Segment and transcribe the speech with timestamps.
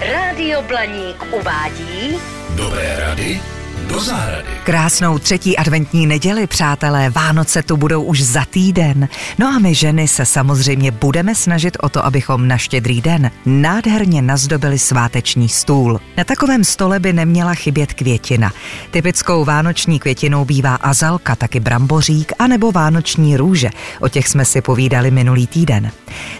[0.00, 2.16] Rádio Blaník uvádí
[2.54, 3.40] Dobré rady
[3.88, 4.48] do zahrady.
[4.64, 9.08] Krásnou třetí adventní neděli, přátelé, Vánoce tu budou už za týden.
[9.38, 14.22] No a my ženy se samozřejmě budeme snažit o to, abychom na štědrý den nádherně
[14.22, 16.00] nazdobili sváteční stůl.
[16.16, 18.52] Na takovém stole by neměla chybět květina.
[18.90, 23.70] Typickou vánoční květinou bývá azalka, taky brambořík a nebo vánoční růže.
[24.00, 25.90] O těch jsme si povídali minulý týden.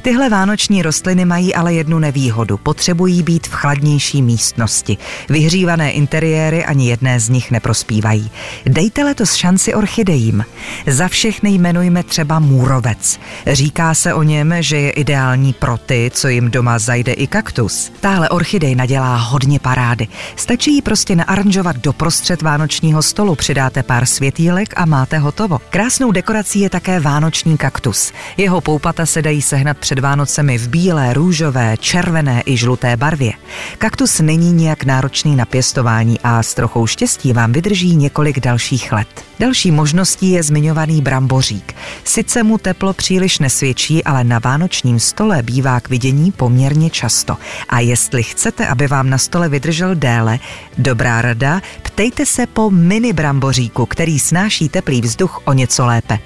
[0.06, 2.56] Tyhle vánoční rostliny mají ale jednu nevýhodu.
[2.56, 4.98] Potřebují být v chladnější místnosti.
[5.28, 8.30] Vyhřívané interiéry ani jedné z nich neprospívají.
[8.66, 10.44] Dejte letos šanci orchidejím.
[10.86, 13.20] Za všechny jmenujme třeba můrovec.
[13.46, 17.92] Říká se o něm, že je ideální pro ty, co jim doma zajde i kaktus.
[18.00, 20.08] Táhle orchidej nadělá hodně parády.
[20.36, 25.58] Stačí ji prostě naaranžovat do prostřed vánočního stolu, přidáte pár světýlek a máte hotovo.
[25.70, 28.12] Krásnou dekorací je také vánoční kaktus.
[28.36, 33.32] Jeho poupata se dají sehnat před Vánocemi v bílé, růžové, červené i žluté barvě.
[33.78, 39.24] Kaktus není nijak náročný na pěstování a s trochou štěstí vám vydrží několik dalších let.
[39.38, 41.74] Další možností je zmiňovaný brambořík.
[42.04, 47.36] Sice mu teplo příliš nesvědčí, ale na vánočním stole bývá k vidění poměrně často.
[47.68, 50.38] A jestli chcete, aby vám na stole vydržel déle,
[50.78, 56.18] dobrá rada, ptejte se po mini bramboříku, který snáší teplý vzduch o něco lépe.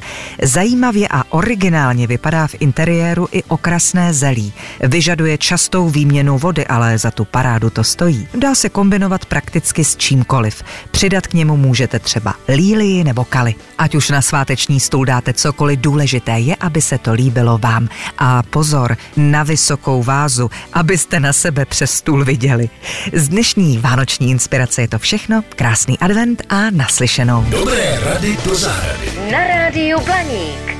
[0.42, 4.52] Zajímavě a originálně vypadá v interiéru i okrasné zelí.
[4.80, 8.28] Vyžaduje častou výměnu vody, ale za tu parádu to stojí.
[8.34, 10.62] Dá se kombinovat prakticky s čímkoliv.
[10.90, 13.54] Přidat k němu můžete třeba lílii nebo kali.
[13.78, 17.88] Ať už na sváteční stůl dáte cokoliv, důležité je, aby se to líbilo vám.
[18.18, 22.68] A pozor, na vysokou vázu, abyste na sebe přes stůl viděli.
[23.12, 25.44] Z dnešní vánoční inspirace je to všechno.
[25.56, 27.44] Krásný advent a naslyšenou.
[27.48, 29.12] Dobré rady do zahrady.
[29.32, 30.79] na Rádiu Blaník.